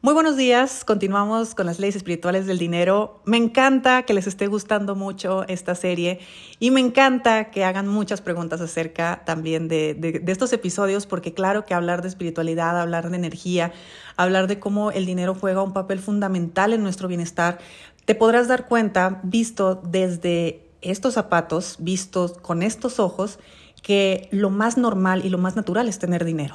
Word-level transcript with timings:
Muy 0.00 0.14
buenos 0.14 0.36
días, 0.36 0.84
continuamos 0.84 1.56
con 1.56 1.66
las 1.66 1.80
leyes 1.80 1.96
espirituales 1.96 2.46
del 2.46 2.56
dinero. 2.56 3.20
Me 3.24 3.36
encanta 3.36 4.04
que 4.04 4.14
les 4.14 4.28
esté 4.28 4.46
gustando 4.46 4.94
mucho 4.94 5.42
esta 5.48 5.74
serie 5.74 6.20
y 6.60 6.70
me 6.70 6.78
encanta 6.78 7.50
que 7.50 7.64
hagan 7.64 7.88
muchas 7.88 8.20
preguntas 8.20 8.60
acerca 8.60 9.22
también 9.26 9.66
de, 9.66 10.22
estos 10.28 10.52
episodios, 10.52 11.06
porque 11.06 11.34
claro 11.34 11.64
que 11.64 11.74
hablar 11.74 12.02
de 12.02 12.06
espiritualidad, 12.06 12.80
hablar 12.80 13.10
de 13.10 13.16
energía, 13.16 13.72
hablar 14.16 14.46
de 14.46 14.60
cómo 14.60 14.92
el 14.92 15.04
dinero 15.04 15.34
juega 15.34 15.64
un 15.64 15.72
papel 15.72 15.98
fundamental 15.98 16.72
en 16.72 16.84
nuestro 16.84 17.08
bienestar, 17.08 17.58
te 18.04 18.14
podrás 18.14 18.46
dar 18.46 18.68
cuenta, 18.68 19.20
visto 19.24 19.82
desde 19.84 20.62
estos 20.80 21.14
zapatos, 21.14 21.74
vistos 21.80 22.34
con 22.34 22.62
estos 22.62 23.00
ojos, 23.00 23.40
que 23.82 24.28
lo 24.30 24.50
más 24.50 24.78
normal 24.78 25.26
y 25.26 25.28
lo 25.28 25.38
más 25.38 25.56
natural 25.56 25.88
es 25.88 25.98
tener 25.98 26.24
dinero. 26.24 26.54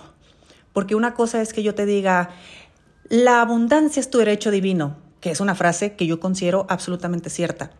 Porque 0.73 0.95
una 0.95 1.13
cosa 1.13 1.39
es 1.39 1.53
que 1.53 1.61
yo 1.61 1.75
te 1.75 1.85
diga, 1.85 2.31
la 3.09 3.41
abundancia 3.41 3.99
es 3.99 4.09
tu 4.09 4.19
derecho 4.19 4.51
divino, 4.51 4.97
que 5.19 5.31
es 5.31 5.39
una 5.39 5.55
frase 5.55 5.95
que 5.95 6.07
yo 6.07 6.19
considero 6.19 6.65
absolutamente 6.69 7.29
cierta. 7.29 7.71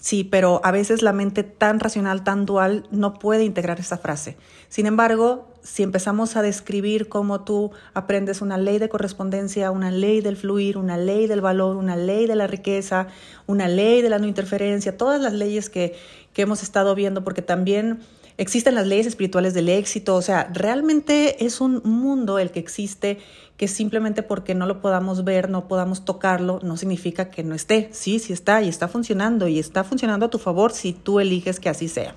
Sí, 0.00 0.22
pero 0.22 0.60
a 0.62 0.70
veces 0.70 1.02
la 1.02 1.12
mente 1.12 1.42
tan 1.42 1.80
racional, 1.80 2.22
tan 2.22 2.46
dual, 2.46 2.86
no 2.92 3.14
puede 3.14 3.44
integrar 3.44 3.80
esa 3.80 3.98
frase. 3.98 4.36
Sin 4.68 4.86
embargo, 4.86 5.48
si 5.62 5.82
empezamos 5.82 6.36
a 6.36 6.42
describir 6.42 7.08
cómo 7.08 7.42
tú 7.42 7.72
aprendes 7.94 8.40
una 8.40 8.58
ley 8.58 8.78
de 8.78 8.88
correspondencia, 8.88 9.72
una 9.72 9.90
ley 9.90 10.20
del 10.20 10.36
fluir, 10.36 10.78
una 10.78 10.96
ley 10.96 11.26
del 11.26 11.40
valor, 11.40 11.76
una 11.76 11.96
ley 11.96 12.26
de 12.26 12.36
la 12.36 12.46
riqueza, 12.46 13.08
una 13.46 13.66
ley 13.66 14.00
de 14.00 14.08
la 14.08 14.20
no 14.20 14.28
interferencia, 14.28 14.96
todas 14.96 15.20
las 15.20 15.32
leyes 15.32 15.68
que, 15.68 15.96
que 16.32 16.42
hemos 16.42 16.62
estado 16.62 16.94
viendo, 16.94 17.24
porque 17.24 17.42
también 17.42 17.98
existen 18.38 18.76
las 18.76 18.86
leyes 18.86 19.06
espirituales 19.06 19.52
del 19.52 19.68
éxito, 19.68 20.14
o 20.14 20.22
sea, 20.22 20.48
realmente 20.54 21.44
es 21.44 21.60
un 21.60 21.82
mundo 21.84 22.38
el 22.38 22.50
que 22.52 22.60
existe 22.60 23.18
que 23.56 23.66
simplemente 23.66 24.22
porque 24.22 24.54
no 24.54 24.66
lo 24.66 24.80
podamos 24.80 25.24
ver, 25.24 25.50
no 25.50 25.66
podamos 25.66 26.04
tocarlo, 26.04 26.60
no 26.62 26.76
significa 26.76 27.28
que 27.28 27.42
no 27.42 27.56
esté. 27.56 27.88
Sí, 27.92 28.20
sí 28.20 28.32
está 28.32 28.62
y 28.62 28.68
está 28.68 28.86
funcionando 28.86 29.48
y 29.48 29.58
está 29.58 29.82
funcionando 29.82 30.26
a 30.26 30.30
tu 30.30 30.38
favor 30.38 30.70
si 30.70 30.92
tú 30.92 31.18
eliges 31.18 31.58
que 31.58 31.68
así 31.68 31.88
sea. 31.88 32.14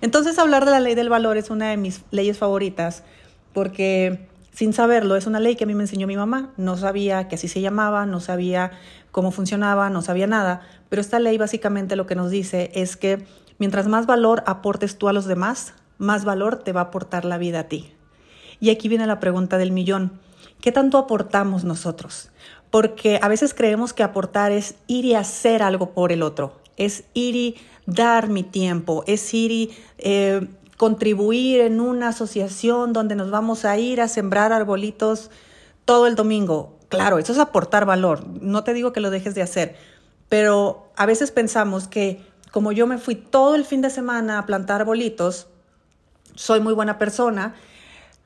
Entonces 0.00 0.38
hablar 0.40 0.64
de 0.64 0.72
la 0.72 0.80
ley 0.80 0.96
del 0.96 1.08
valor 1.08 1.36
es 1.36 1.48
una 1.48 1.70
de 1.70 1.76
mis 1.76 2.02
leyes 2.10 2.36
favoritas 2.36 3.04
porque 3.52 4.26
sin 4.52 4.72
saberlo 4.72 5.14
es 5.14 5.28
una 5.28 5.38
ley 5.38 5.54
que 5.54 5.62
a 5.62 5.66
mí 5.68 5.76
me 5.76 5.84
enseñó 5.84 6.08
mi 6.08 6.16
mamá. 6.16 6.52
No 6.56 6.76
sabía 6.76 7.28
que 7.28 7.36
así 7.36 7.46
se 7.46 7.60
llamaba, 7.60 8.04
no 8.06 8.18
sabía 8.18 8.72
cómo 9.12 9.30
funcionaba, 9.30 9.90
no 9.90 10.02
sabía 10.02 10.26
nada, 10.26 10.62
pero 10.88 11.00
esta 11.00 11.20
ley 11.20 11.38
básicamente 11.38 11.94
lo 11.94 12.06
que 12.06 12.16
nos 12.16 12.30
dice 12.30 12.72
es 12.74 12.96
que 12.96 13.24
mientras 13.60 13.86
más 13.86 14.06
valor 14.06 14.42
aportes 14.46 14.98
tú 14.98 15.08
a 15.08 15.12
los 15.12 15.26
demás, 15.26 15.74
más 15.98 16.24
valor 16.24 16.56
te 16.56 16.72
va 16.72 16.80
a 16.80 16.84
aportar 16.84 17.24
la 17.24 17.38
vida 17.38 17.60
a 17.60 17.68
ti. 17.68 17.92
Y 18.58 18.70
aquí 18.70 18.88
viene 18.88 19.06
la 19.06 19.20
pregunta 19.20 19.58
del 19.58 19.70
millón. 19.70 20.18
¿Qué 20.60 20.72
tanto 20.72 20.98
aportamos 20.98 21.62
nosotros? 21.64 22.30
Porque 22.70 23.20
a 23.22 23.28
veces 23.28 23.54
creemos 23.54 23.92
que 23.92 24.02
aportar 24.02 24.50
es 24.50 24.74
ir 24.86 25.04
y 25.04 25.14
hacer 25.14 25.62
algo 25.62 25.90
por 25.90 26.10
el 26.10 26.22
otro, 26.22 26.60
es 26.76 27.04
ir 27.14 27.36
y 27.36 27.56
dar 27.86 28.28
mi 28.28 28.42
tiempo, 28.42 29.04
es 29.06 29.32
ir 29.34 29.50
y 29.50 29.70
eh, 29.98 30.46
contribuir 30.76 31.60
en 31.60 31.80
una 31.80 32.08
asociación 32.08 32.92
donde 32.92 33.14
nos 33.14 33.30
vamos 33.30 33.64
a 33.64 33.76
ir 33.76 34.00
a 34.00 34.08
sembrar 34.08 34.52
arbolitos 34.52 35.30
todo 35.84 36.06
el 36.06 36.14
domingo. 36.14 36.78
Claro, 36.88 37.18
eso 37.18 37.32
es 37.32 37.38
aportar 37.38 37.84
valor, 37.84 38.26
no 38.26 38.64
te 38.64 38.72
digo 38.72 38.92
que 38.92 39.00
lo 39.00 39.10
dejes 39.10 39.34
de 39.34 39.42
hacer, 39.42 39.76
pero 40.28 40.90
a 40.96 41.06
veces 41.06 41.30
pensamos 41.30 41.88
que 41.88 42.29
como 42.50 42.72
yo 42.72 42.86
me 42.86 42.98
fui 42.98 43.14
todo 43.14 43.54
el 43.54 43.64
fin 43.64 43.80
de 43.80 43.90
semana 43.90 44.38
a 44.38 44.46
plantar 44.46 44.80
arbolitos, 44.80 45.48
soy 46.34 46.60
muy 46.60 46.74
buena 46.74 46.98
persona, 46.98 47.54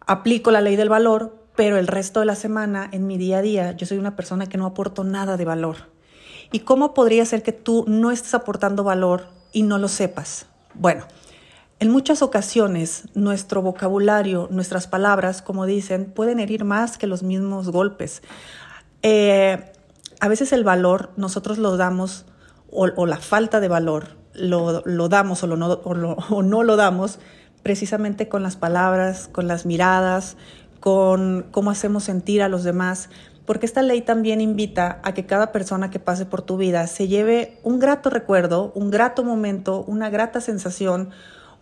aplico 0.07 0.51
la 0.51 0.61
ley 0.61 0.77
del 0.77 0.89
valor, 0.89 1.37
pero 1.57 1.79
el 1.79 1.87
resto 1.87 2.21
de 2.21 2.27
la 2.27 2.35
semana, 2.35 2.89
en 2.93 3.07
mi 3.07 3.19
día 3.19 3.39
a 3.39 3.43
día, 3.43 3.73
yo 3.73 3.87
soy 3.87 3.99
una 3.99 4.17
persona 4.17 4.49
que 4.49 4.59
no 4.59 4.67
aporto 4.67 5.05
nada 5.05 5.37
de 5.37 5.45
valor. 5.45 5.77
¿Y 6.53 6.61
cómo 6.61 6.95
podría 6.95 7.25
ser 7.25 7.43
que 7.43 7.53
tú 7.53 7.85
no 7.89 8.11
estés 8.11 8.35
aportando 8.35 8.85
valor 8.85 9.27
y 9.53 9.63
no 9.63 9.79
lo 9.79 9.89
sepas? 9.89 10.47
Bueno, 10.75 11.07
en 11.81 11.91
muchas 11.91 12.23
ocasiones 12.23 13.09
nuestro 13.15 13.63
vocabulario, 13.63 14.49
nuestras 14.51 14.87
palabras, 14.87 15.43
como 15.43 15.67
dicen, 15.67 16.07
pueden 16.07 16.41
herir 16.41 16.65
más 16.65 16.99
que 16.99 17.07
los 17.07 17.23
mismos 17.23 17.71
golpes. 17.71 18.23
Eh, 19.03 19.73
a 20.21 20.29
veces 20.29 20.53
el 20.53 20.65
valor 20.65 21.11
nosotros 21.17 21.59
lo 21.59 21.77
damos, 21.77 22.25
o, 22.75 23.07
la 23.07 23.19
falta 23.19 23.61
de 23.61 23.69
valor, 23.69 24.17
lo, 24.35 24.83
damos 25.09 25.43
o, 25.45 25.47
no, 25.47 25.67
o 25.67 26.43
no 26.43 26.63
lo 26.63 26.77
damos 26.77 27.19
precisamente 27.63 28.29
con 28.29 28.43
las 28.43 28.57
palabras, 28.57 29.29
con 29.33 29.49
las 29.49 29.65
miradas, 29.65 30.37
con 30.81 31.47
cómo 31.51 31.71
hacemos 31.71 32.05
sentir 32.05 32.43
a 32.43 32.49
los 32.49 32.63
demás, 32.63 33.09
porque 33.47 33.67
esta 33.67 33.83
ley 33.83 34.03
también 34.03 34.41
invita 34.41 35.01
a 35.03 35.15
que 35.15 35.25
cada 35.27 35.53
persona 35.53 35.91
que 35.91 35.99
pase 35.99 36.27
por 36.27 36.43
tu 36.43 36.57
vida 36.57 36.87
se 36.87 37.09
lleve 37.09 37.59
un 37.63 37.79
grato 37.79 38.11
recuerdo, 38.11 38.73
un 38.75 38.91
grato 38.91 39.25
momento, 39.25 39.83
una 39.87 40.11
grata 40.11 40.41
sensación, 40.41 41.11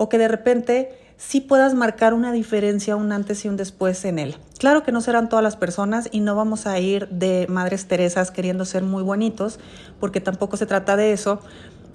o 0.02 0.08
que 0.08 0.18
de 0.18 0.26
repente 0.26 0.98
sí 1.16 1.40
puedas 1.40 1.74
marcar 1.74 2.12
una 2.12 2.32
diferencia, 2.32 2.96
un 2.96 3.12
antes 3.12 3.44
y 3.44 3.48
un 3.48 3.56
después 3.56 4.04
en 4.04 4.18
él. 4.18 4.34
Claro 4.58 4.82
que 4.82 4.90
no 4.90 5.00
serán 5.00 5.28
todas 5.28 5.44
las 5.44 5.54
personas 5.54 6.08
y 6.10 6.18
no 6.18 6.34
vamos 6.34 6.66
a 6.66 6.76
ir 6.80 7.06
de 7.08 7.46
Madres 7.48 7.86
Teresas 7.86 8.32
queriendo 8.32 8.64
ser 8.64 8.82
muy 8.82 9.04
bonitos, 9.04 9.60
porque 10.00 10.20
tampoco 10.20 10.56
se 10.56 10.66
trata 10.66 10.96
de 10.96 11.12
eso, 11.12 11.38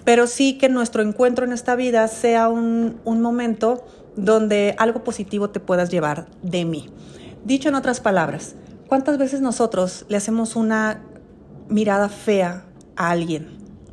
pero 0.06 0.26
sí 0.26 0.58
que 0.58 0.70
nuestro 0.70 1.02
encuentro 1.02 1.44
en 1.44 1.52
esta 1.52 1.76
vida 1.76 2.08
sea 2.08 2.48
un, 2.48 3.02
un 3.04 3.22
momento 3.22 3.86
donde 4.16 4.74
algo 4.78 5.04
positivo 5.04 5.50
te 5.50 5.60
puedas 5.60 5.90
llevar 5.90 6.28
de 6.44 6.64
mí. 6.64 6.90
Dicho 7.44 7.68
en 7.68 7.76
otras 7.76 8.00
palabras, 8.00 8.56
¿cuántas 8.88 9.18
veces 9.18 9.42
nosotros 9.42 10.06
le 10.08 10.16
hacemos 10.16 10.56
una 10.56 11.02
mirada 11.68 12.08
fea 12.08 12.64
a 12.96 13.10
alguien? 13.10 13.50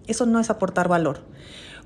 Eso 0.07 0.25
no 0.25 0.39
es 0.39 0.51
aportar 0.51 0.87
valor. 0.87 1.35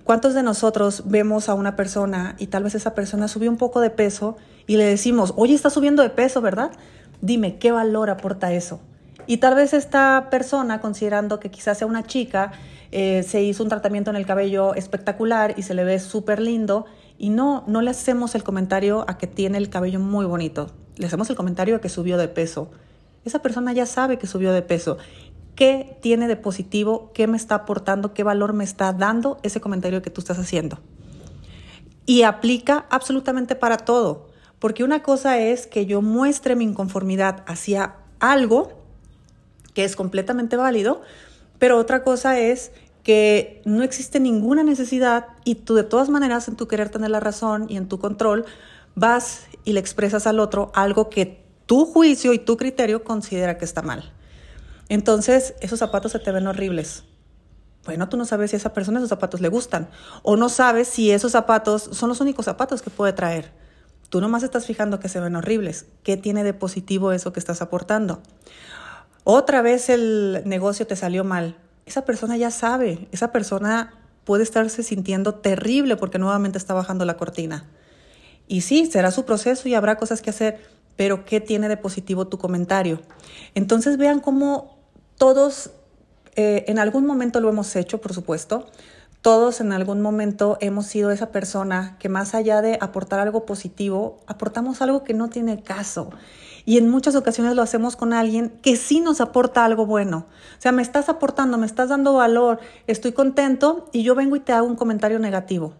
¿Cuántos 0.08 0.32
de 0.32 0.42
nosotros 0.42 1.02
vemos 1.04 1.50
a 1.50 1.54
una 1.54 1.76
persona 1.76 2.34
y 2.38 2.46
tal 2.46 2.62
vez 2.62 2.74
esa 2.74 2.94
persona 2.94 3.28
subió 3.28 3.50
un 3.50 3.58
poco 3.58 3.82
de 3.82 3.90
peso 3.90 4.38
y 4.66 4.78
le 4.78 4.84
decimos, 4.84 5.34
oye, 5.36 5.52
está 5.52 5.68
subiendo 5.68 6.02
de 6.02 6.08
peso, 6.08 6.40
¿verdad? 6.40 6.70
Dime, 7.20 7.58
¿qué 7.58 7.72
valor 7.72 8.08
aporta 8.08 8.50
eso? 8.54 8.80
Y 9.26 9.36
tal 9.36 9.54
vez 9.54 9.74
esta 9.74 10.28
persona, 10.30 10.80
considerando 10.80 11.38
que 11.38 11.50
quizás 11.50 11.76
sea 11.76 11.86
una 11.86 12.04
chica, 12.04 12.52
eh, 12.90 13.22
se 13.22 13.42
hizo 13.42 13.62
un 13.62 13.68
tratamiento 13.68 14.08
en 14.08 14.16
el 14.16 14.24
cabello 14.24 14.72
espectacular 14.74 15.52
y 15.58 15.62
se 15.62 15.74
le 15.74 15.84
ve 15.84 15.98
súper 15.98 16.40
lindo 16.40 16.86
y 17.18 17.28
no, 17.28 17.64
no 17.66 17.82
le 17.82 17.90
hacemos 17.90 18.34
el 18.34 18.42
comentario 18.42 19.04
a 19.08 19.18
que 19.18 19.26
tiene 19.26 19.58
el 19.58 19.68
cabello 19.68 20.00
muy 20.00 20.24
bonito. 20.24 20.70
Le 20.96 21.06
hacemos 21.06 21.28
el 21.28 21.36
comentario 21.36 21.76
a 21.76 21.80
que 21.82 21.90
subió 21.90 22.16
de 22.16 22.28
peso. 22.28 22.70
Esa 23.26 23.40
persona 23.40 23.74
ya 23.74 23.84
sabe 23.84 24.18
que 24.18 24.26
subió 24.26 24.54
de 24.54 24.62
peso. 24.62 24.96
¿Qué 25.58 25.98
tiene 26.00 26.28
de 26.28 26.36
positivo? 26.36 27.10
¿Qué 27.14 27.26
me 27.26 27.36
está 27.36 27.56
aportando? 27.56 28.14
¿Qué 28.14 28.22
valor 28.22 28.52
me 28.52 28.62
está 28.62 28.92
dando 28.92 29.40
ese 29.42 29.60
comentario 29.60 30.02
que 30.02 30.10
tú 30.10 30.20
estás 30.20 30.38
haciendo? 30.38 30.78
Y 32.06 32.22
aplica 32.22 32.86
absolutamente 32.90 33.56
para 33.56 33.78
todo. 33.78 34.28
Porque 34.60 34.84
una 34.84 35.02
cosa 35.02 35.36
es 35.40 35.66
que 35.66 35.84
yo 35.84 36.00
muestre 36.00 36.54
mi 36.54 36.62
inconformidad 36.62 37.42
hacia 37.48 37.96
algo 38.20 38.70
que 39.74 39.82
es 39.82 39.96
completamente 39.96 40.54
válido, 40.54 41.02
pero 41.58 41.76
otra 41.76 42.04
cosa 42.04 42.38
es 42.38 42.70
que 43.02 43.60
no 43.64 43.82
existe 43.82 44.20
ninguna 44.20 44.62
necesidad 44.62 45.26
y 45.44 45.56
tú 45.56 45.74
de 45.74 45.82
todas 45.82 46.08
maneras 46.08 46.46
en 46.46 46.54
tu 46.54 46.68
querer 46.68 46.88
tener 46.88 47.10
la 47.10 47.18
razón 47.18 47.66
y 47.68 47.78
en 47.78 47.88
tu 47.88 47.98
control 47.98 48.44
vas 48.94 49.48
y 49.64 49.72
le 49.72 49.80
expresas 49.80 50.28
al 50.28 50.38
otro 50.38 50.70
algo 50.72 51.10
que 51.10 51.42
tu 51.66 51.84
juicio 51.84 52.32
y 52.32 52.38
tu 52.38 52.56
criterio 52.56 53.02
considera 53.02 53.58
que 53.58 53.64
está 53.64 53.82
mal. 53.82 54.12
Entonces, 54.88 55.54
esos 55.60 55.78
zapatos 55.78 56.12
se 56.12 56.18
te 56.18 56.32
ven 56.32 56.46
horribles. 56.46 57.04
Bueno, 57.84 58.08
tú 58.08 58.16
no 58.16 58.24
sabes 58.24 58.50
si 58.50 58.56
a 58.56 58.58
esa 58.58 58.72
persona 58.72 58.98
esos 58.98 59.08
zapatos 59.08 59.40
le 59.40 59.48
gustan 59.48 59.88
o 60.22 60.36
no 60.36 60.48
sabes 60.48 60.88
si 60.88 61.10
esos 61.10 61.32
zapatos 61.32 61.88
son 61.92 62.08
los 62.08 62.20
únicos 62.20 62.44
zapatos 62.44 62.82
que 62.82 62.90
puede 62.90 63.12
traer. 63.12 63.52
Tú 64.08 64.20
nomás 64.20 64.42
estás 64.42 64.66
fijando 64.66 65.00
que 65.00 65.08
se 65.08 65.20
ven 65.20 65.36
horribles. 65.36 65.86
¿Qué 66.02 66.16
tiene 66.16 66.44
de 66.44 66.54
positivo 66.54 67.12
eso 67.12 67.32
que 67.32 67.40
estás 67.40 67.62
aportando? 67.62 68.22
Otra 69.24 69.62
vez 69.62 69.88
el 69.88 70.42
negocio 70.44 70.86
te 70.86 70.96
salió 70.96 71.24
mal 71.24 71.56
esa 71.88 72.04
persona 72.04 72.36
ya 72.36 72.50
sabe, 72.50 73.08
esa 73.12 73.32
persona 73.32 73.94
puede 74.24 74.42
estarse 74.42 74.82
sintiendo 74.82 75.34
terrible 75.34 75.96
porque 75.96 76.18
nuevamente 76.18 76.58
está 76.58 76.74
bajando 76.74 77.04
la 77.04 77.16
cortina. 77.16 77.64
Y 78.46 78.60
sí, 78.60 78.86
será 78.86 79.10
su 79.10 79.24
proceso 79.24 79.68
y 79.68 79.74
habrá 79.74 79.96
cosas 79.96 80.20
que 80.20 80.30
hacer, 80.30 80.60
pero 80.96 81.24
¿qué 81.24 81.40
tiene 81.40 81.68
de 81.68 81.78
positivo 81.78 82.28
tu 82.28 82.38
comentario? 82.38 83.00
Entonces 83.54 83.96
vean 83.96 84.20
cómo 84.20 84.77
todos, 85.18 85.70
eh, 86.36 86.64
en 86.68 86.78
algún 86.78 87.06
momento 87.06 87.40
lo 87.40 87.48
hemos 87.48 87.74
hecho, 87.76 88.00
por 88.00 88.14
supuesto, 88.14 88.66
todos 89.20 89.60
en 89.60 89.72
algún 89.72 90.00
momento 90.00 90.56
hemos 90.60 90.86
sido 90.86 91.10
esa 91.10 91.32
persona 91.32 91.96
que 91.98 92.08
más 92.08 92.34
allá 92.34 92.62
de 92.62 92.78
aportar 92.80 93.18
algo 93.18 93.44
positivo, 93.44 94.20
aportamos 94.26 94.80
algo 94.80 95.02
que 95.02 95.12
no 95.12 95.28
tiene 95.28 95.62
caso 95.62 96.10
Y 96.64 96.78
en 96.78 96.88
muchas 96.88 97.16
ocasiones 97.16 97.56
lo 97.56 97.62
hacemos 97.62 97.96
con 97.96 98.12
alguien 98.12 98.50
que 98.62 98.76
sí 98.76 99.00
nos 99.00 99.20
aporta 99.20 99.64
algo 99.64 99.86
bueno. 99.86 100.26
O 100.58 100.60
sea, 100.60 100.70
me 100.70 100.82
estás 100.82 101.08
aportando, 101.08 101.58
me 101.58 101.66
estás 101.66 101.88
dando 101.88 102.12
valor, 102.14 102.60
estoy 102.86 103.12
contento 103.12 103.88
y 103.92 104.02
yo 104.02 104.14
vengo 104.14 104.36
y 104.36 104.40
te 104.40 104.52
hago 104.52 104.66
un 104.66 104.76
comentario 104.76 105.18
negativo. 105.18 105.74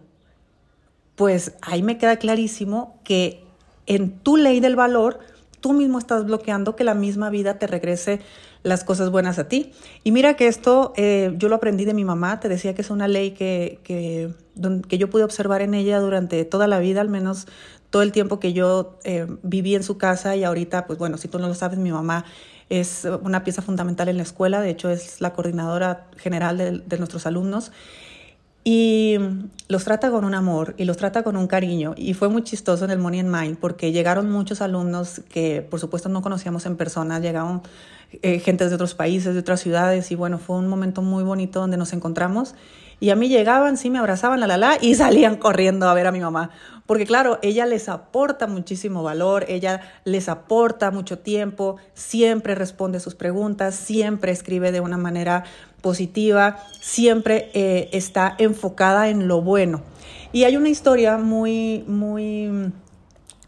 Pues 1.15 1.53
ahí 1.61 1.81
me 1.81 1.97
queda 1.97 2.17
clarísimo 2.17 2.99
que 3.03 3.45
en 3.85 4.19
tu 4.19 4.35
ley 4.35 4.59
del 4.59 4.75
valor, 4.75 5.19
tú 5.61 5.73
mismo 5.73 5.99
estás 5.99 6.25
bloqueando 6.25 6.75
que 6.75 6.83
la 6.83 6.93
misma 6.93 7.29
vida 7.29 7.57
te 7.59 7.67
regrese 7.67 8.19
las 8.63 8.83
cosas 8.83 9.09
buenas 9.09 9.39
a 9.39 9.47
ti. 9.47 9.71
Y 10.03 10.11
mira 10.11 10.35
que 10.35 10.47
esto 10.47 10.93
eh, 10.95 11.33
yo 11.37 11.49
lo 11.49 11.55
aprendí 11.55 11.85
de 11.85 11.93
mi 11.93 12.05
mamá, 12.05 12.39
te 12.39 12.49
decía 12.49 12.75
que 12.75 12.81
es 12.81 12.89
una 12.89 13.07
ley 13.07 13.31
que, 13.31 13.79
que, 13.83 14.33
que, 14.87 14.97
yo 14.97 15.09
pude 15.09 15.23
observar 15.23 15.61
en 15.61 15.73
ella 15.73 15.99
durante 15.99 16.43
toda 16.45 16.67
la 16.67 16.79
vida, 16.79 17.01
al 17.01 17.09
menos 17.09 17.47
todo 17.89 18.01
el 18.01 18.11
tiempo 18.11 18.39
que 18.39 18.53
yo 18.53 18.97
eh, 19.03 19.27
viví 19.43 19.75
en 19.75 19.83
su 19.83 19.97
casa 19.97 20.35
y 20.35 20.43
ahorita, 20.43 20.85
pues 20.85 20.99
bueno, 20.99 21.17
si 21.17 21.27
tú 21.27 21.39
no 21.39 21.47
lo 21.47 21.55
sabes, 21.55 21.79
mi 21.79 21.91
mamá 21.91 22.25
es 22.69 23.07
una 23.23 23.43
pieza 23.43 23.61
fundamental 23.63 24.09
en 24.09 24.17
la 24.17 24.23
escuela, 24.23 24.61
de 24.61 24.69
hecho 24.69 24.89
es 24.89 25.21
la 25.21 25.33
coordinadora 25.33 26.07
general 26.17 26.57
de, 26.57 26.83
de 26.85 26.97
nuestros 26.97 27.25
alumnos 27.25 27.71
y 28.63 29.17
los 29.67 29.83
trata 29.83 30.11
con 30.11 30.25
un 30.25 30.33
amor 30.33 30.75
y 30.77 30.85
los 30.85 30.97
trata 30.97 31.23
con 31.23 31.37
un 31.37 31.47
cariño. 31.47 31.93
Y 31.95 32.13
fue 32.13 32.29
muy 32.29 32.43
chistoso 32.43 32.85
en 32.85 32.91
el 32.91 32.99
Money 32.99 33.21
and 33.21 33.35
Mind 33.35 33.57
porque 33.57 33.91
llegaron 33.91 34.29
muchos 34.29 34.61
alumnos 34.61 35.21
que 35.29 35.61
por 35.61 35.79
supuesto 35.79 36.09
no 36.09 36.21
conocíamos 36.21 36.65
en 36.65 36.75
persona, 36.75 37.19
llegaron 37.19 37.61
eh, 38.21 38.39
gente 38.39 38.67
de 38.67 38.73
otros 38.73 38.95
países, 38.95 39.33
de 39.33 39.39
otras 39.39 39.61
ciudades 39.61 40.11
y 40.11 40.15
bueno, 40.15 40.39
fue 40.39 40.57
un 40.57 40.67
momento 40.67 41.01
muy 41.01 41.23
bonito 41.23 41.59
donde 41.59 41.77
nos 41.77 41.93
encontramos. 41.93 42.55
Y 43.01 43.11
a 43.11 43.15
mí 43.15 43.29
llegaban, 43.29 43.77
sí, 43.77 43.89
me 43.89 43.99
abrazaban, 43.99 44.41
la, 44.41 44.47
la, 44.47 44.57
la, 44.57 44.77
y 44.81 44.95
salían 44.95 45.37
corriendo 45.37 45.87
a 45.87 45.93
ver 45.93 46.07
a 46.07 46.11
mi 46.11 46.19
mamá. 46.19 46.49
Porque 46.85 47.05
claro, 47.05 47.37
ella 47.43 47.67
les 47.67 47.87
aporta 47.87 48.47
muchísimo 48.47 49.03
valor, 49.03 49.45
ella 49.47 49.81
les 50.05 50.27
aporta 50.27 50.89
mucho 50.89 51.19
tiempo, 51.19 51.77
siempre 51.93 52.55
responde 52.55 52.99
sus 52.99 53.13
preguntas, 53.13 53.75
siempre 53.75 54.31
escribe 54.31 54.71
de 54.71 54.79
una 54.79 54.97
manera 54.97 55.43
positiva, 55.81 56.57
siempre 56.81 57.49
eh, 57.53 57.89
está 57.93 58.35
enfocada 58.37 59.09
en 59.09 59.27
lo 59.27 59.41
bueno. 59.41 59.81
Y 60.31 60.43
hay 60.43 60.57
una 60.57 60.69
historia 60.69 61.17
muy, 61.17 61.83
muy 61.87 62.71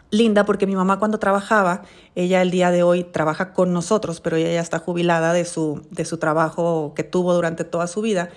linda 0.09 0.45
porque 0.45 0.67
mi 0.67 0.75
mamá 0.75 0.99
cuando 0.99 1.19
trabajaba, 1.19 1.83
ella 2.15 2.41
el 2.41 2.51
día 2.51 2.71
de 2.71 2.83
hoy 2.83 3.03
trabaja 3.03 3.53
con 3.53 3.73
nosotros, 3.73 4.21
pero 4.21 4.37
ella 4.37 4.51
ya 4.51 4.61
está 4.61 4.79
jubilada 4.79 5.33
de 5.33 5.45
su, 5.45 5.81
de 5.89 6.05
su 6.05 6.17
trabajo 6.17 6.93
que 6.95 7.03
tuvo 7.03 7.33
durante 7.33 7.63
toda 7.63 7.87
su 7.87 8.01
vida. 8.01 8.29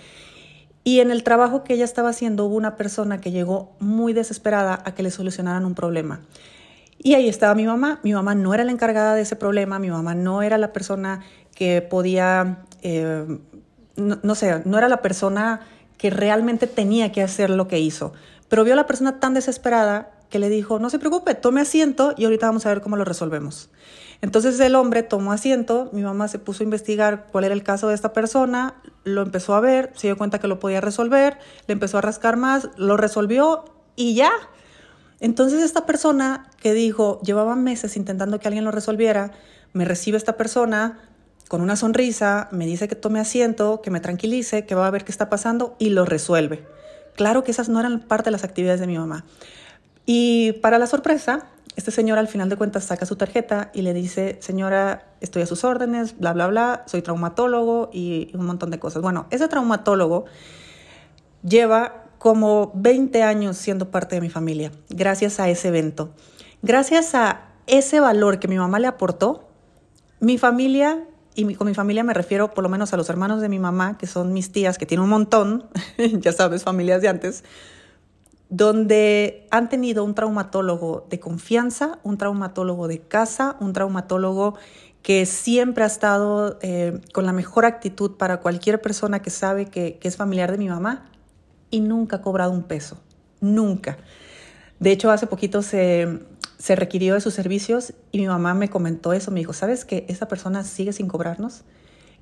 Y 0.85 1.00
en 1.00 1.11
el 1.11 1.23
trabajo 1.23 1.64
que 1.64 1.75
ella 1.75 1.85
estaba 1.85 2.11
haciendo 2.11 2.44
hubo 2.44 2.56
una 2.56 2.76
persona 2.76 3.20
que 3.20 3.31
llegó 3.31 3.73
muy 3.81 4.12
desesperada 4.12 4.82
a 4.85 4.94
que 4.94 5.02
le 5.02 5.11
solucionaran 5.11 5.64
un 5.64 5.75
problema. 5.75 6.20
Y 6.99 7.14
ahí 7.14 7.29
estaba 7.29 7.55
mi 7.55 7.64
mamá. 7.64 8.00
Mi 8.02 8.12
mamá 8.12 8.35
no 8.35 8.55
era 8.55 8.64
la 8.64 8.73
encargada 8.73 9.14
de 9.14 9.23
ese 9.23 9.37
problema, 9.37 9.79
mi 9.79 9.91
mamá 9.91 10.14
no 10.14 10.43
era 10.43 10.58
la 10.58 10.73
persona 10.73 11.23
que 11.55 11.82
podía 11.82 12.64
eh, 12.82 13.26
no, 13.96 14.35
sé, 14.35 14.62
no 14.64 14.79
era 14.79 14.88
la 14.88 15.02
persona 15.02 15.61
que 15.99 16.11
realmente 16.11 16.67
tenía 16.67 17.12
que 17.12 17.23
hacer 17.23 17.50
lo 17.50 17.69
que 17.69 17.79
hizo, 17.79 18.12
pero 18.49 18.64
vio 18.64 18.75
a 18.75 18.76
la 18.76 18.87
persona 18.87 19.20
tan 19.20 19.35
desesperada 19.35 20.11
que 20.31 20.38
le 20.38 20.49
dijo, 20.49 20.79
no 20.79 20.91
se 20.91 20.99
preocupe, 20.99 21.35
tome 21.35 21.61
asiento 21.61 22.14
y 22.17 22.25
ahorita 22.25 22.46
vamos 22.46 22.67
a 22.67 22.70
ver 22.70 22.81
cómo 22.81 22.96
lo 22.96 23.05
resolvemos. 23.05 23.70
Entonces 24.20 24.58
el 24.58 24.75
hombre 24.75 25.02
tomó 25.02 25.32
asiento, 25.32 25.91
mi 25.93 26.02
mamá 26.02 26.29
se 26.29 26.38
puso 26.38 26.62
a 26.62 26.64
investigar 26.64 27.26
cuál 27.31 27.44
era 27.44 27.55
el 27.55 27.62
caso 27.62 27.88
de 27.88 27.94
esta 27.94 28.12
persona, 28.12 28.75
lo 29.05 29.23
empezó 29.23 29.55
a 29.55 29.61
ver, 29.61 29.93
se 29.94 30.08
dio 30.08 30.17
cuenta 30.17 30.41
que 30.41 30.49
lo 30.49 30.58
podía 30.58 30.81
resolver, 30.81 31.38
le 31.67 31.73
empezó 31.73 31.99
a 31.99 32.00
rascar 32.00 32.37
más, 32.37 32.70
lo 32.76 32.96
resolvió 32.96 33.64
y 33.96 34.14
ya. 34.14 34.32
Entonces 35.20 35.62
esta 35.62 35.87
persona 35.87 36.50
que 36.61 36.75
dijo, 36.75 37.20
llevaba 37.23 37.55
meses 37.55 37.96
intentando 37.96 38.41
que 38.41 38.49
alguien 38.49 38.64
lo 38.64 38.70
resolviera, 38.70 39.31
me 39.73 39.85
recibe 39.85 40.17
esta 40.17 40.37
persona, 40.37 40.99
con 41.49 41.61
una 41.61 41.76
sonrisa, 41.76 42.49
me 42.50 42.67
dice 42.67 42.88
que 42.88 42.94
tome 42.94 43.20
asiento, 43.20 43.81
que 43.82 43.91
me 43.91 44.00
tranquilice, 44.00 44.64
que 44.67 44.75
va 44.75 44.87
a 44.87 44.91
ver 44.91 45.05
qué 45.05 45.12
está 45.12 45.29
pasando 45.29 45.76
y 45.79 45.91
lo 45.91 46.05
resuelve. 46.05 46.64
Claro 47.17 47.44
que 47.44 47.50
esas 47.50 47.69
no 47.69 47.81
eran 47.81 48.00
parte 48.00 48.26
de 48.26 48.32
las 48.32 48.44
actividades 48.44 48.81
de 48.81 48.87
mi 48.87 48.99
mamá. 48.99 49.25
Y 50.06 50.52
para 50.55 50.79
la 50.79 50.87
sorpresa, 50.87 51.46
este 51.76 51.91
señor 51.91 52.19
al 52.19 52.29
final 52.29 52.49
de 52.49 52.56
cuentas 52.56 52.85
saca 52.85 53.06
su 53.06 53.17
tarjeta 53.17 53.70
y 53.75 53.82
le 53.82 53.93
dice, 53.94 54.38
señora, 54.41 55.06
estoy 55.20 55.43
a 55.43 55.46
sus 55.46 55.64
órdenes, 55.64 56.19
bla, 56.19 56.32
bla, 56.32 56.46
bla, 56.46 56.85
soy 56.87 57.02
traumatólogo 57.02 57.91
y 57.93 58.31
un 58.35 58.46
montón 58.46 58.70
de 58.70 58.79
cosas. 58.79 59.02
Bueno, 59.02 59.26
ese 59.31 59.49
traumatólogo 59.49 60.25
lleva 61.43 62.05
como 62.19 62.73
20 62.75 63.23
años 63.23 63.56
siendo 63.56 63.91
parte 63.91 64.14
de 64.14 64.20
mi 64.20 64.31
familia, 64.31 64.73
gracias 64.88 65.41
a 65.41 65.49
ese 65.49 65.69
evento. 65.69 66.14
Gracias 66.62 67.14
a 67.14 67.49
ese 67.67 68.00
valor 68.00 68.38
que 68.38 68.49
mi 68.49 68.56
mamá 68.56 68.79
le 68.79 68.87
aportó, 68.87 69.49
mi 70.20 70.38
familia 70.38 71.05
y 71.34 71.54
con 71.54 71.66
mi 71.66 71.75
familia 71.75 72.04
me 72.04 72.14
refiero 72.14 72.54
por 72.54 72.62
lo 72.62 72.69
menos 72.69 72.92
a 72.92 72.96
los 72.96 73.08
hermanos 73.08 73.40
de 73.40 73.48
mi 73.48 73.58
mamá, 73.58 73.98
que 73.98 74.06
son 74.06 74.32
mis 74.32 74.52
tías, 74.52 74.78
que 74.78 74.86
tienen 74.86 75.04
un 75.04 75.10
montón, 75.10 75.69
ya 76.20 76.32
sabes, 76.32 76.62
familias 76.62 77.02
de 77.02 77.08
antes, 77.08 77.44
donde 78.48 79.46
han 79.50 79.69
tenido 79.69 80.04
un 80.04 80.14
traumatólogo 80.14 81.06
de 81.10 81.19
confianza, 81.19 81.98
un 82.02 82.19
traumatólogo 82.19 82.86
de 82.88 83.00
casa, 83.00 83.56
un 83.60 83.72
traumatólogo 83.72 84.54
que 85.02 85.26
siempre 85.26 85.84
ha 85.84 85.86
estado 85.86 86.58
eh, 86.62 87.00
con 87.12 87.26
la 87.26 87.32
mejor 87.32 87.64
actitud 87.64 88.12
para 88.12 88.40
cualquier 88.40 88.81
persona 88.81 89.20
que 89.20 89.31
sabe 89.31 89.66
que, 89.66 89.98
que 89.98 90.08
es 90.08 90.16
familiar 90.16 90.52
de 90.52 90.58
mi 90.58 90.69
mamá 90.69 91.10
y 91.70 91.81
nunca 91.81 92.16
ha 92.16 92.22
cobrado 92.22 92.52
un 92.52 92.62
peso, 92.62 92.98
nunca. 93.40 93.98
De 94.78 94.92
hecho, 94.92 95.10
hace 95.10 95.26
poquito 95.26 95.62
se, 95.62 96.20
se 96.58 96.76
requirió 96.76 97.14
de 97.14 97.20
sus 97.20 97.34
servicios 97.34 97.94
y 98.12 98.18
mi 98.18 98.26
mamá 98.26 98.54
me 98.54 98.68
comentó 98.68 99.12
eso, 99.12 99.30
me 99.30 99.40
dijo, 99.40 99.52
¿sabes 99.52 99.84
que 99.84 100.04
esa 100.08 100.28
persona 100.28 100.64
sigue 100.64 100.92
sin 100.92 101.08
cobrarnos? 101.08 101.62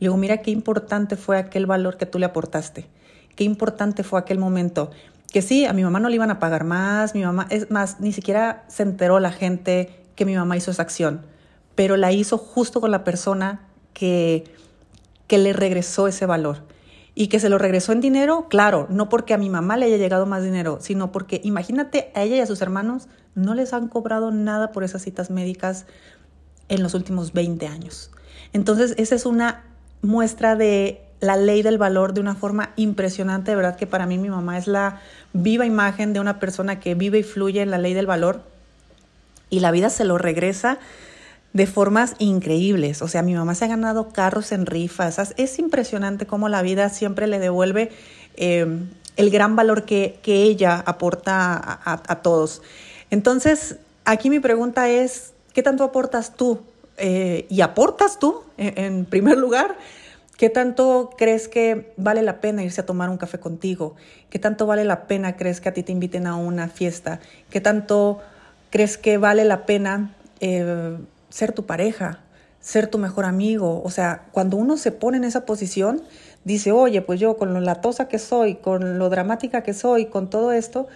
Y 0.00 0.06
luego, 0.06 0.16
mira 0.16 0.38
qué 0.38 0.50
importante 0.50 1.16
fue 1.16 1.38
aquel 1.38 1.66
valor 1.66 1.96
que 1.96 2.06
tú 2.06 2.18
le 2.18 2.26
aportaste, 2.26 2.88
qué 3.36 3.44
importante 3.44 4.02
fue 4.02 4.18
aquel 4.18 4.38
momento. 4.38 4.90
Que 5.32 5.42
sí, 5.42 5.64
a 5.64 5.72
mi 5.72 5.82
mamá 5.82 6.00
no 6.00 6.08
le 6.08 6.16
iban 6.16 6.30
a 6.30 6.38
pagar 6.38 6.64
más, 6.64 7.14
mi 7.14 7.24
mamá, 7.24 7.46
es 7.50 7.70
más, 7.70 8.00
ni 8.00 8.12
siquiera 8.12 8.64
se 8.68 8.82
enteró 8.82 9.20
la 9.20 9.32
gente 9.32 10.04
que 10.14 10.24
mi 10.24 10.34
mamá 10.34 10.56
hizo 10.56 10.70
esa 10.70 10.82
acción, 10.82 11.24
pero 11.74 11.96
la 11.96 12.12
hizo 12.12 12.36
justo 12.36 12.80
con 12.80 12.90
la 12.90 13.04
persona 13.04 13.66
que, 13.94 14.44
que 15.26 15.38
le 15.38 15.52
regresó 15.52 16.08
ese 16.08 16.26
valor 16.26 16.64
y 17.14 17.28
que 17.28 17.40
se 17.40 17.48
lo 17.48 17.58
regresó 17.58 17.92
en 17.92 18.00
dinero, 18.00 18.46
claro, 18.48 18.86
no 18.90 19.08
porque 19.08 19.34
a 19.34 19.38
mi 19.38 19.50
mamá 19.50 19.76
le 19.76 19.86
haya 19.86 19.98
llegado 19.98 20.26
más 20.26 20.42
dinero, 20.42 20.78
sino 20.80 21.12
porque 21.12 21.40
imagínate 21.44 22.10
a 22.14 22.22
ella 22.22 22.36
y 22.36 22.40
a 22.40 22.46
sus 22.46 22.62
hermanos 22.62 23.08
no 23.34 23.54
les 23.54 23.72
han 23.72 23.88
cobrado 23.88 24.30
nada 24.30 24.72
por 24.72 24.84
esas 24.84 25.02
citas 25.02 25.30
médicas 25.30 25.86
en 26.68 26.82
los 26.82 26.94
últimos 26.94 27.32
20 27.32 27.66
años. 27.66 28.10
Entonces, 28.52 28.94
esa 28.96 29.14
es 29.14 29.26
una 29.26 29.64
muestra 30.00 30.56
de 30.56 31.02
la 31.20 31.36
ley 31.36 31.62
del 31.62 31.78
valor 31.78 32.14
de 32.14 32.20
una 32.20 32.34
forma 32.34 32.72
impresionante, 32.76 33.52
de 33.52 33.56
verdad 33.56 33.76
que 33.76 33.86
para 33.86 34.06
mí 34.06 34.18
mi 34.18 34.28
mamá 34.28 34.58
es 34.58 34.66
la 34.66 35.00
viva 35.32 35.66
imagen 35.66 36.12
de 36.12 36.20
una 36.20 36.40
persona 36.40 36.80
que 36.80 36.94
vive 36.94 37.20
y 37.20 37.22
fluye 37.22 37.62
en 37.62 37.70
la 37.70 37.78
ley 37.78 37.94
del 37.94 38.06
valor 38.06 38.42
y 39.48 39.60
la 39.60 39.70
vida 39.70 39.90
se 39.90 40.04
lo 40.04 40.18
regresa 40.18 40.78
de 41.52 41.66
formas 41.66 42.14
increíbles. 42.18 43.02
O 43.02 43.08
sea, 43.08 43.22
mi 43.22 43.34
mamá 43.34 43.54
se 43.54 43.64
ha 43.64 43.68
ganado 43.68 44.08
carros 44.08 44.52
en 44.52 44.66
rifas. 44.66 45.34
Es 45.36 45.58
impresionante 45.58 46.26
cómo 46.26 46.48
la 46.48 46.62
vida 46.62 46.88
siempre 46.88 47.26
le 47.26 47.38
devuelve 47.38 47.90
eh, 48.36 48.66
el 49.16 49.30
gran 49.30 49.56
valor 49.56 49.84
que, 49.84 50.18
ella 50.24 50.82
aporta 50.86 51.80
a, 51.84 52.22
todos. 52.22 52.62
Entonces, 53.10 53.76
aquí 54.04 54.30
mi 54.30 54.40
pregunta 54.40 54.88
es, 54.88 55.34
¿qué 55.52 55.62
tanto 55.62 55.84
aportas 55.84 56.34
tú? 56.36 56.60
Eh, 56.96 57.46
¿Y 57.50 57.60
aportas 57.60 58.18
tú, 58.18 58.42
en, 58.56 59.04
primer 59.04 59.36
lugar? 59.36 59.76
¿Qué 60.38 60.48
tanto 60.48 61.10
crees 61.18 61.46
que 61.46 61.92
vale 61.96 62.22
la 62.22 62.40
pena 62.40 62.64
irse 62.64 62.80
a 62.80 62.86
tomar 62.86 63.10
un 63.10 63.18
café 63.18 63.38
contigo? 63.38 63.94
¿Qué 64.30 64.38
tanto 64.38 64.66
vale 64.66 64.84
la 64.84 65.06
pena 65.06 65.36
crees 65.36 65.60
que 65.60 65.68
a 65.68 65.74
ti 65.74 65.82
te 65.82 65.92
inviten 65.92 66.26
a 66.26 66.36
una 66.36 66.68
fiesta? 66.68 67.20
¿Qué 67.50 67.60
tanto 67.60 68.18
crees 68.70 68.96
que 68.96 69.18
vale 69.18 69.44
la 69.44 69.66
pena 69.66 70.16
eh, 70.40 70.96
ser 71.32 71.52
tu 71.52 71.64
pareja, 71.64 72.20
ser 72.60 72.88
tu 72.88 72.98
mejor 72.98 73.24
amigo. 73.24 73.82
O 73.84 73.90
sea, 73.90 74.28
cuando 74.32 74.58
uno 74.58 74.76
se 74.76 74.92
pone 74.92 75.16
en 75.16 75.24
esa 75.24 75.46
posición, 75.46 76.02
dice, 76.44 76.72
oye, 76.72 77.00
pues 77.00 77.18
yo 77.18 77.38
con 77.38 77.54
lo 77.54 77.60
latosa 77.60 78.06
que 78.06 78.18
soy, 78.18 78.56
con 78.56 78.98
lo 78.98 79.08
dramática 79.08 79.62
que 79.62 79.72
soy, 79.72 80.06
con 80.06 80.28
todo 80.28 80.52
esto, 80.52 80.88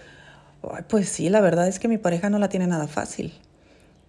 pues 0.87 1.09
sí, 1.09 1.29
la 1.29 1.41
verdad 1.41 1.67
es 1.67 1.79
que 1.79 1.87
mi 1.87 1.97
pareja 1.97 2.29
no 2.29 2.37
la 2.37 2.49
tiene 2.49 2.67
nada 2.67 2.87
fácil. 2.87 3.33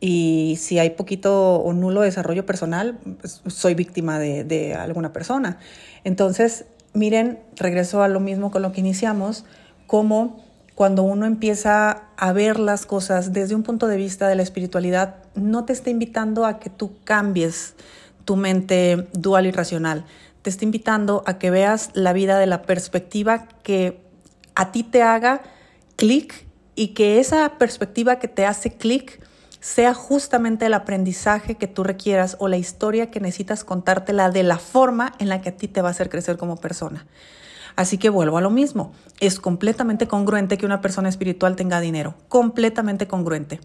Y 0.00 0.58
si 0.60 0.78
hay 0.78 0.90
poquito 0.90 1.56
o 1.56 1.72
nulo 1.72 2.02
desarrollo 2.02 2.44
personal, 2.44 2.98
pues 3.20 3.40
soy 3.46 3.74
víctima 3.74 4.18
de, 4.18 4.44
de 4.44 4.74
alguna 4.74 5.14
persona. 5.14 5.58
Entonces, 6.04 6.66
miren, 6.92 7.40
regreso 7.56 8.02
a 8.02 8.08
lo 8.08 8.20
mismo 8.20 8.50
con 8.50 8.60
lo 8.60 8.70
que 8.72 8.80
iniciamos, 8.80 9.46
como 9.86 10.44
cuando 10.78 11.02
uno 11.02 11.26
empieza 11.26 12.04
a 12.16 12.32
ver 12.32 12.60
las 12.60 12.86
cosas 12.86 13.32
desde 13.32 13.56
un 13.56 13.64
punto 13.64 13.88
de 13.88 13.96
vista 13.96 14.28
de 14.28 14.36
la 14.36 14.44
espiritualidad, 14.44 15.16
no 15.34 15.64
te 15.64 15.72
está 15.72 15.90
invitando 15.90 16.46
a 16.46 16.60
que 16.60 16.70
tú 16.70 16.92
cambies 17.02 17.74
tu 18.24 18.36
mente 18.36 19.08
dual 19.12 19.46
y 19.46 19.50
racional. 19.50 20.04
Te 20.42 20.50
está 20.50 20.64
invitando 20.64 21.24
a 21.26 21.36
que 21.36 21.50
veas 21.50 21.90
la 21.94 22.12
vida 22.12 22.38
de 22.38 22.46
la 22.46 22.62
perspectiva 22.62 23.48
que 23.64 24.00
a 24.54 24.70
ti 24.70 24.84
te 24.84 25.02
haga 25.02 25.42
clic 25.96 26.46
y 26.76 26.94
que 26.94 27.18
esa 27.18 27.58
perspectiva 27.58 28.20
que 28.20 28.28
te 28.28 28.46
hace 28.46 28.70
clic 28.70 29.20
sea 29.58 29.94
justamente 29.94 30.66
el 30.66 30.74
aprendizaje 30.74 31.56
que 31.56 31.66
tú 31.66 31.82
requieras 31.82 32.36
o 32.38 32.46
la 32.46 32.56
historia 32.56 33.10
que 33.10 33.18
necesitas 33.18 33.64
contártela 33.64 34.30
de 34.30 34.44
la 34.44 34.58
forma 34.58 35.12
en 35.18 35.28
la 35.28 35.40
que 35.40 35.48
a 35.48 35.56
ti 35.56 35.66
te 35.66 35.82
va 35.82 35.88
a 35.88 35.90
hacer 35.90 36.08
crecer 36.08 36.36
como 36.36 36.56
persona. 36.56 37.04
Así 37.78 37.96
que 37.96 38.10
vuelvo 38.10 38.38
a 38.38 38.40
lo 38.40 38.50
mismo. 38.50 38.90
Es 39.20 39.38
completamente 39.38 40.08
congruente 40.08 40.58
que 40.58 40.66
una 40.66 40.80
persona 40.80 41.08
espiritual 41.08 41.54
tenga 41.54 41.78
dinero. 41.78 42.16
Completamente 42.26 43.06
congruente. 43.06 43.60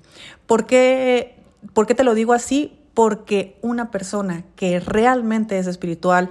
¿Por 0.45 0.67
qué, 0.67 1.37
¿Por 1.73 1.87
qué 1.87 1.95
te 1.95 2.03
lo 2.03 2.13
digo 2.13 2.33
así? 2.33 2.77
Porque 2.93 3.57
una 3.63 3.89
persona 3.89 4.43
que 4.55 4.79
realmente 4.79 5.57
es 5.57 5.65
espiritual, 5.65 6.29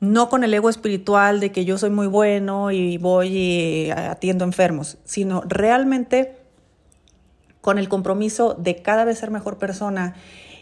no 0.00 0.30
con 0.30 0.42
el 0.42 0.54
ego 0.54 0.70
espiritual 0.70 1.38
de 1.38 1.52
que 1.52 1.66
yo 1.66 1.76
soy 1.76 1.90
muy 1.90 2.06
bueno 2.06 2.70
y 2.70 2.96
voy 2.96 3.28
y 3.28 3.90
atiendo 3.90 4.46
enfermos, 4.46 4.96
sino 5.04 5.42
realmente 5.42 6.38
con 7.60 7.76
el 7.76 7.90
compromiso 7.90 8.54
de 8.54 8.76
cada 8.76 9.04
vez 9.04 9.18
ser 9.18 9.30
mejor 9.30 9.58
persona 9.58 10.14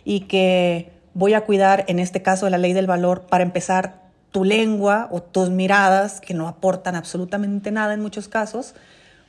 y 0.02 0.22
que 0.22 0.90
voy 1.14 1.34
a 1.34 1.42
cuidar, 1.42 1.84
en 1.86 2.00
este 2.00 2.22
caso, 2.22 2.50
la 2.50 2.58
ley 2.58 2.72
del 2.72 2.88
valor, 2.88 3.20
para 3.28 3.44
empezar 3.44 4.05
tu 4.36 4.44
lengua 4.44 5.08
o 5.10 5.22
tus 5.22 5.48
miradas, 5.48 6.20
que 6.20 6.34
no 6.34 6.46
aportan 6.46 6.94
absolutamente 6.94 7.70
nada 7.70 7.94
en 7.94 8.02
muchos 8.02 8.28
casos, 8.28 8.74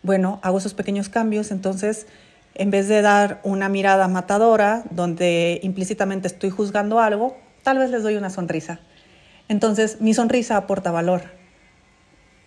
bueno, 0.03 0.41
hago 0.43 0.57
esos 0.57 0.73
pequeños 0.73 1.07
cambios, 1.07 1.51
entonces, 1.51 2.07
en 2.55 2.71
vez 2.71 2.89
de 2.89 3.01
dar 3.01 3.39
una 3.45 3.69
mirada 3.69 4.09
matadora, 4.09 4.83
donde 4.89 5.61
implícitamente 5.63 6.27
estoy 6.27 6.49
juzgando 6.49 6.99
algo, 6.99 7.37
tal 7.63 7.77
vez 7.77 7.89
les 7.89 8.03
doy 8.03 8.17
una 8.17 8.29
sonrisa. 8.29 8.81
Entonces, 9.47 10.01
mi 10.01 10.13
sonrisa 10.13 10.57
aporta 10.57 10.91
valor, 10.91 11.21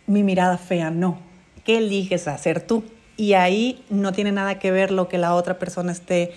mi 0.07 0.23
mirada 0.23 0.59
fea 0.59 0.91
no. 0.91 1.19
¿Qué 1.65 1.79
eliges 1.79 2.29
hacer 2.29 2.61
tú? 2.61 2.85
y 3.21 3.35
ahí 3.35 3.85
no 3.91 4.13
tiene 4.13 4.33
nada 4.33 4.59
que 4.59 4.71
ver 4.71 4.91
lo 4.91 5.07
que 5.07 5.19
la 5.19 5.35
otra 5.35 5.59
persona 5.59 5.93
esté 5.93 6.33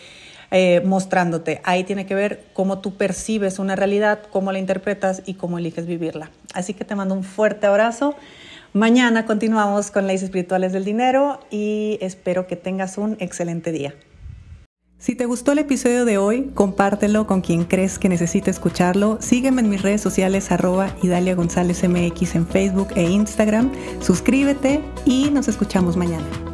eh, 0.56 0.82
mostrándote. 0.86 1.62
Ahí 1.64 1.84
tiene 1.84 2.06
que 2.06 2.14
ver 2.14 2.46
cómo 2.54 2.78
tú 2.78 2.96
percibes 2.96 3.58
una 3.58 3.76
realidad, 3.76 4.20
cómo 4.32 4.52
la 4.52 4.60
interpretas 4.60 5.24
y 5.26 5.34
cómo 5.34 5.58
eliges 5.58 5.88
vivirla. 5.88 6.30
Así 6.54 6.76
que 6.76 6.86
te 6.86 6.94
mando 6.94 7.16
un 7.16 7.24
fuerte 7.24 7.66
abrazo. 7.66 8.14
Mañana 8.72 9.26
continuamos 9.26 9.90
con 9.90 10.06
leyes 10.06 10.22
espirituales 10.22 10.72
del 10.72 10.86
dinero 10.86 11.40
y 11.50 11.98
espero 12.02 12.46
que 12.46 12.56
tengas 12.56 13.00
un 13.00 13.18
excelente 13.20 13.72
día. 13.72 13.96
Si 15.00 15.16
te 15.16 15.26
gustó 15.26 15.54
el 15.54 15.60
episodio 15.60 16.06
de 16.06 16.20
hoy, 16.20 16.52
compártelo 16.54 17.26
con 17.26 17.42
quien 17.42 17.66
crees 17.66 17.98
que 17.98 18.08
necesite 18.08 18.52
escucharlo. 18.52 19.18
Sígueme 19.22 19.62
en 19.62 19.70
mis 19.70 19.82
redes 19.82 20.02
sociales 20.02 20.52
arroba 20.52 20.96
Idalia 21.02 21.34
González 21.34 21.84
MX 21.84 22.36
en 22.36 22.48
Facebook 22.48 22.90
e 22.96 23.10
Instagram. 23.10 23.72
Suscríbete 24.02 24.82
y 25.04 25.32
nos 25.32 25.48
escuchamos 25.48 25.98
mañana. 25.98 26.53